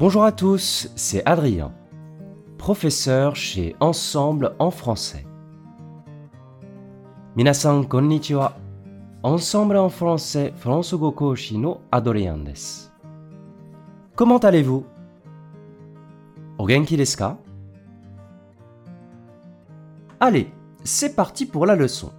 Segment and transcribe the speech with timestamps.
[0.00, 1.72] Bonjour à tous, c'est Adrien,
[2.58, 5.26] professeur chez Ensemble en français.
[7.36, 8.56] Minasan konnichiwa.
[9.22, 12.88] Ensemble en français, France go koshi no Adrien desu.
[14.14, 14.84] Comment allez-vous
[16.58, 17.38] O genki desu ka
[20.20, 20.50] Allez,
[20.84, 22.12] c'est parti pour la leçon.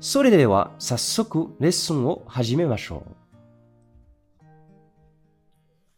[0.00, 3.23] それでは早速レッスンを始めましょう。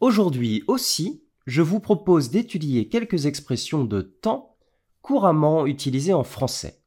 [0.06, 4.56] Aujourd'hui aussi, je vous propose d'étudier quelques expressions de temps
[5.00, 6.82] couramment utilisées en français.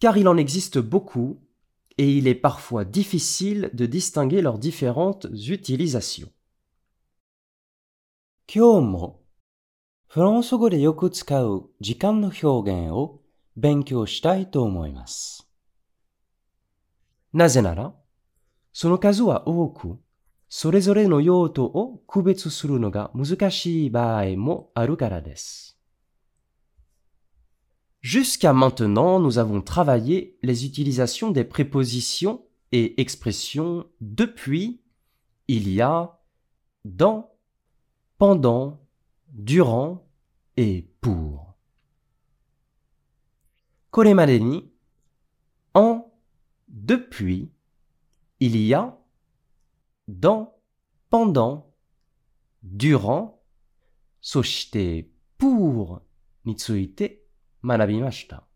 [0.00, 1.40] Car il en existe beaucoup
[1.96, 6.30] et il est parfois difficile de distinguer leurs différentes utilisations.
[8.50, 9.20] 今日も
[10.06, 13.20] フランス語でよく使う時間の表現を
[13.58, 15.46] 勉強したいと思います。
[17.34, 17.94] なぜなら、
[18.72, 19.98] その数は多く、
[20.52, 25.78] それぞれの用途を区別するのが難しい場合もあるからです。
[28.00, 34.80] Jusqu'à maintenant, nous avons travaillé les utilisations des prépositions et expressions depuis,
[35.48, 36.16] il y a,
[36.84, 37.30] dans,
[38.18, 38.80] pendant,
[39.34, 40.06] durant
[40.56, 41.48] et pour.
[43.90, 44.70] これまでに
[45.74, 46.04] en,
[46.68, 47.50] depuis,
[48.38, 48.94] il y a,
[50.07, 50.55] dans,
[51.09, 51.73] pendant,
[52.61, 53.41] durant,
[54.21, 56.01] soshite pour
[56.45, 57.19] nitsuite
[57.61, 58.47] manabimashita.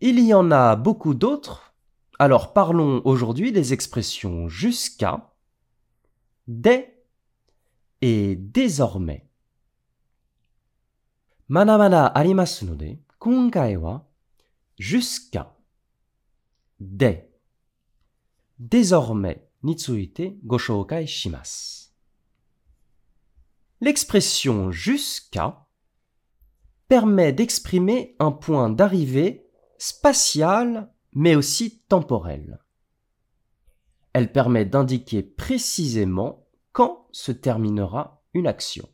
[0.00, 1.74] Il y en a beaucoup d'autres,
[2.18, 5.32] alors parlons aujourd'hui des expressions jusqu'à,
[6.46, 7.04] dès
[8.00, 9.28] et désormais.
[11.48, 12.98] Manamana arimasu node,
[13.80, 14.08] wa
[14.78, 15.54] jusqu'à,
[16.80, 17.31] dès
[18.62, 21.90] désormais nitsuite goshoukai shimasu.
[23.80, 25.66] L'expression jusqu'à
[26.86, 32.60] permet d'exprimer un point d'arrivée spatial mais aussi temporel.
[34.12, 38.88] Elle permet d'indiquer précisément quand se terminera une action.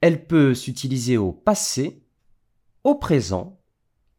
[0.00, 2.06] Elle peut s'utiliser au passé,
[2.84, 3.60] au présent,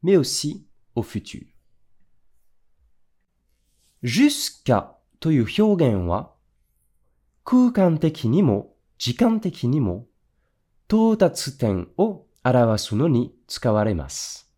[0.04, 1.51] mais aussi au futur.
[4.04, 6.32] Jusqu'à という表現は
[7.44, 10.08] 空間的にも時間的にも
[10.88, 14.52] 到達点を表すのに使われます。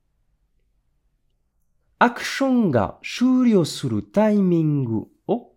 [2.00, 5.54] アクションが終了するタイミングを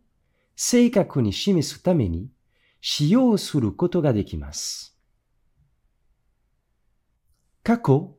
[0.55, 2.31] 正確に示すために
[2.81, 4.97] 使用することができます。
[7.65, 8.17] 過去、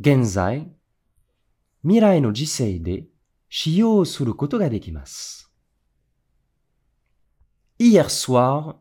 [0.00, 0.72] 現在、
[1.82, 3.04] 未来の時世で
[3.51, 5.51] 使用することができます。
[7.79, 8.77] Hier soir,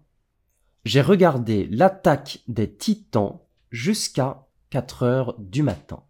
[0.85, 6.03] j'ai regardé l'attaque des titans jusqu'à 4 heures du matin.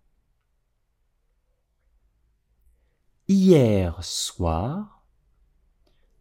[3.28, 5.04] Hier soir,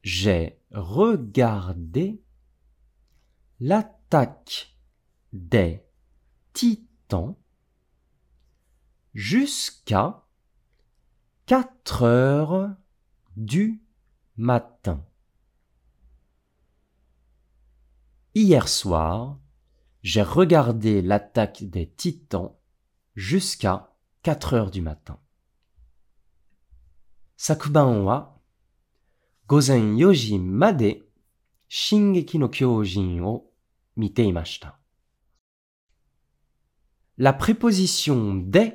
[0.01, 2.23] j'ai regardé
[3.59, 4.75] l'attaque
[5.33, 5.83] des
[6.53, 7.37] titans
[9.13, 10.23] jusqu'à
[11.50, 12.70] 4 heures
[13.36, 13.82] du
[14.36, 15.04] matin.
[18.36, 19.40] Hier soir,
[20.04, 22.56] j'ai regardé l'attaque des titans
[23.16, 25.18] jusqu'à 4 heures du matin.
[27.36, 28.40] Sakuban wa
[29.48, 31.02] gozen yoji made
[31.66, 33.52] Shingeki no Kyojin o
[33.96, 34.78] mite imashita.
[37.18, 38.74] La préposition des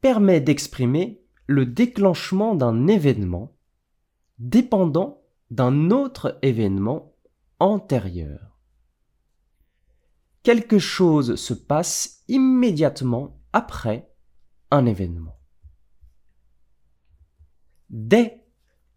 [0.00, 1.19] permet d'exprimer
[1.49, 3.55] le déclenchement d'un événement
[4.39, 7.13] dépendant d'un autre événement
[7.59, 8.59] antérieur.
[10.43, 14.11] Quelque chose se passe immédiatement après
[14.71, 15.35] un événement.
[17.89, 18.45] で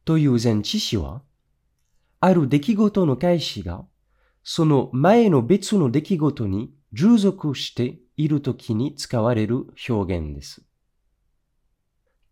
[0.05, 1.23] という前置詞は、
[2.21, 3.87] ある出来事の開始が、
[4.43, 10.65] その前の別の出来事に従属しているときに使われる表現です。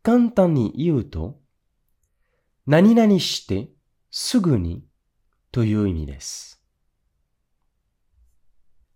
[0.03, 1.41] 簡単に言うと、
[2.67, 3.71] 何々して
[4.11, 4.85] すぐに
[5.53, 6.63] という意味です。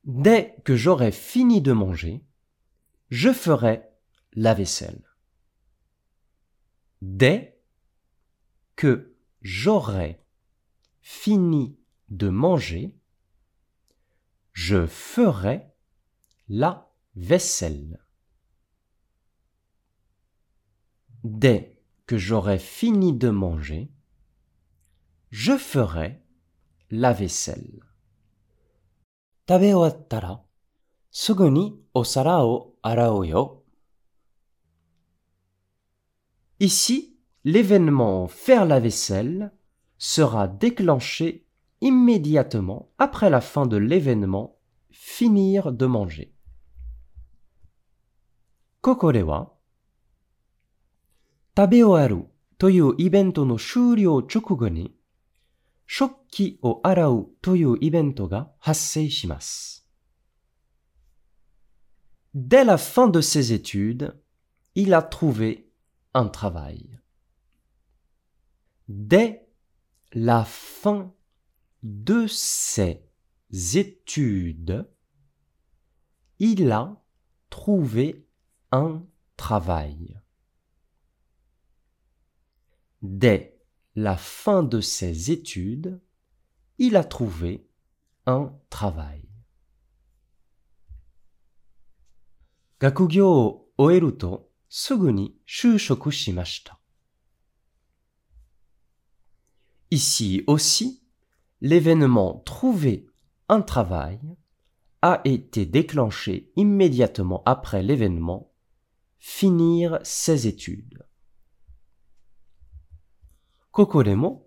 [0.07, 2.25] Dès que j'aurai fini de manger,
[3.11, 3.83] je ferai
[4.33, 5.03] la vaisselle.
[7.03, 7.61] Dès
[8.77, 10.25] que j'aurai
[11.03, 11.79] fini
[12.09, 12.97] de manger,
[14.53, 15.75] je ferai
[16.49, 17.99] la vaisselle.
[21.25, 23.91] Dès que j'aurai fini de manger,
[25.33, 26.25] Je ferai
[26.91, 27.81] la vaisselle.
[29.49, 30.41] 食べ終わったら、
[31.13, 33.63] すぐにお皿を洗うよ。
[36.59, 39.53] Ici, l'événement faire la vaisselle
[39.99, 41.47] sera déclenché
[41.81, 44.57] immédiatement après la fin de l'événement
[44.91, 46.35] finir de manger.
[48.83, 49.53] ここでは、
[51.57, 52.27] 食べ終わる
[52.59, 54.95] というイベントの終了直後に、
[55.87, 59.87] 食器を洗うというイベントが発生します。
[62.35, 64.15] Dès la fin de ses études,
[64.77, 65.69] il a trouvé
[66.15, 67.01] un travail.
[68.89, 69.49] Dès
[70.13, 71.13] la fin
[71.83, 73.03] de ses
[73.75, 74.89] études,
[76.39, 77.03] il a
[77.49, 78.27] trouvé
[78.71, 79.03] un
[79.37, 80.21] travail.
[83.08, 83.62] Dès
[83.96, 86.02] la fin de ses études,
[86.80, 87.70] il a trouvé
[88.26, 89.22] un travail.
[99.92, 101.04] Ici aussi,
[101.62, 103.06] l'événement trouver
[103.50, 104.20] un travail
[105.04, 108.52] a été déclenché immédiatement après l'événement
[109.20, 111.06] finir ses études.
[113.75, 114.47] ここでも、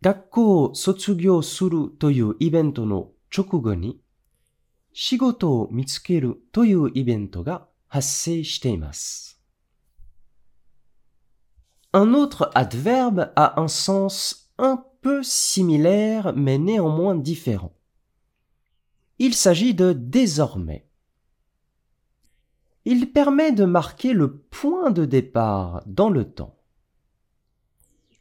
[0.00, 4.00] 学校を卒業するというイベントの直後に、
[4.92, 9.40] 仕事を見つけるというイベントが発生しています。
[11.92, 17.72] Un autre adverbe a un sens un peu similaire mais néanmoins différent.
[19.18, 20.86] Il s'agit de désormais.
[22.84, 26.56] Il permet de marquer le point de départ dans le temps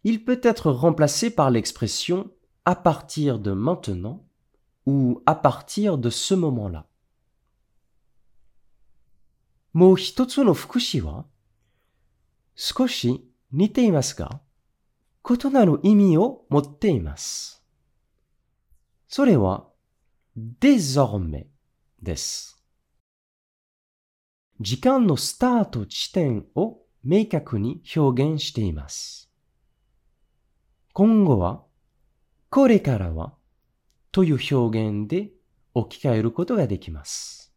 [0.05, 2.31] il peut être remplacé par l'expression
[2.65, 4.27] à partir de maintenant
[4.87, 6.89] ou à partir de ce moment-là.
[9.75, 11.25] Mo hitotsu no fukushi wa
[12.55, 13.13] sukoshi
[13.53, 14.29] nite imasu ga
[15.23, 16.85] kotona no imi o motte
[20.37, 21.51] désormais
[22.01, 22.53] desu.
[24.61, 29.32] Jikan no start chiten o meikaku hyogen Chiteimas.
[30.94, 31.64] 今後は、
[32.50, 33.34] これからは、
[34.12, 35.32] という表現で
[35.74, 37.54] 置き換えることができます。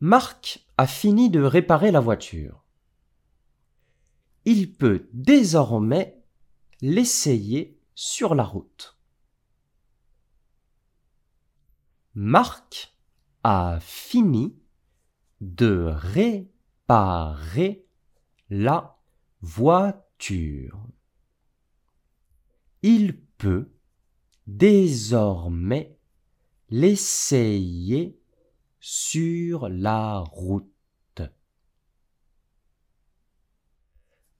[0.00, 2.64] Marc a fini de réparer la voiture.
[4.44, 6.20] Il peut désormais
[6.80, 8.98] l'essayer sur la route.
[12.14, 12.94] Marc
[13.44, 14.56] a fini
[15.40, 17.86] de réparer
[18.50, 18.98] la
[19.40, 20.78] voiture
[22.81, 23.71] il peut
[24.45, 25.97] désormais
[26.69, 28.19] l'essayer
[28.79, 31.21] sur la route.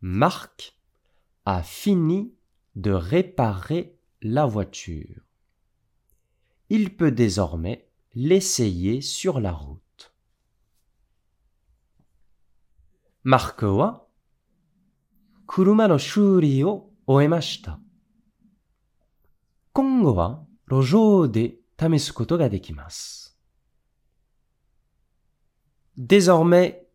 [0.02, 0.78] Marc
[1.46, 2.34] a fini
[2.76, 5.24] de réparer la voiture.
[6.70, 10.14] Il peut désormais l'essayer sur la route.
[13.24, 14.10] Marc wa?
[15.48, 17.80] Kuruma no shuri o oemashita.
[19.77, 23.37] 今後は路上で試すことができます。
[25.99, 26.87] Désormais,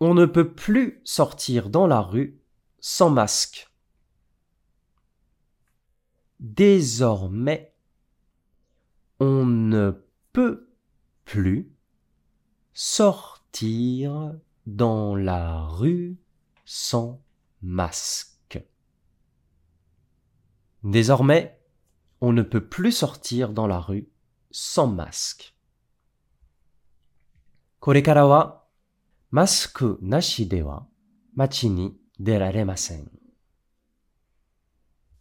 [0.00, 2.40] on ne peut plus sortir dans la rue
[2.80, 3.70] sans masque.
[6.40, 7.72] Désormais,
[9.20, 9.92] on ne
[10.32, 10.68] peut
[11.24, 11.72] plus
[12.74, 14.34] sortir
[14.66, 16.16] dans la rue
[16.64, 17.22] sans
[17.62, 18.60] masque.
[20.82, 21.55] Désormais,
[22.20, 24.08] on ne peut plus sortir dans la rue
[24.50, 25.54] sans masque.
[27.80, 28.62] これからは
[29.32, 30.86] マスクなしでは
[31.34, 33.10] 街に出られません。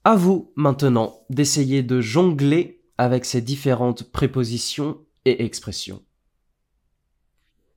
[0.04, 6.04] À vous maintenant d'essayer de jongler avec ces différentes prépositions et expressions.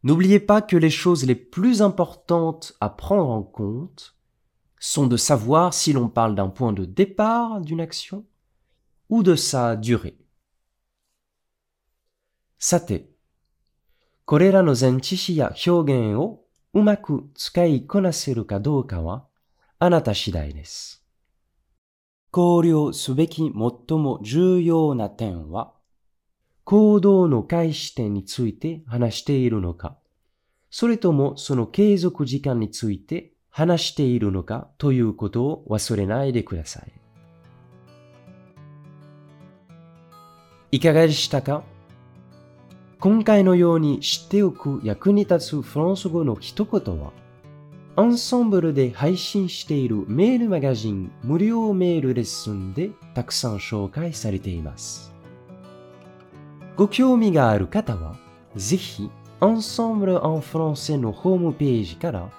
[0.02, 4.16] N'oubliez pas que les choses les plus importantes à prendre en compte
[4.78, 8.26] sont de savoir si l'on parle d'un point de départ d'une action
[9.09, 10.13] ou de sa durée.
[12.59, 13.09] さて、
[14.25, 16.41] これらの前置詞や表現を
[16.73, 19.25] うまく使いこなせるかどうかは
[19.79, 21.03] あなた次第です。
[22.29, 25.73] 考慮すべき最も重要な点は、
[26.63, 29.97] 行動の開始点について話しているのか、
[30.69, 36.98] それともその継続時間について話しているのかということを忘れないでください。
[40.71, 41.63] いかがでしたか？
[42.99, 47.11] 今回のように知っておく役に立つフランス語の一言は、
[47.95, 55.11] アンサンブルで配信しているメールマガジン無料メールレッスンでたくさん紹介されています。
[56.75, 58.15] ご興味がある方は、
[58.55, 59.09] ぜひ、
[59.39, 62.29] アンサンブル・アン・フランセのホームページから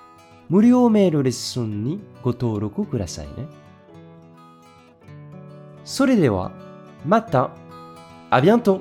[0.49, 3.33] 無料メールレッスンにご登録くださいね。
[5.85, 6.53] それでは、
[7.05, 7.51] また、
[8.31, 8.81] à bientôt